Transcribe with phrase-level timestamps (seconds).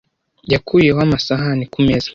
[0.51, 2.09] Yakuyeho amasahani kumeza.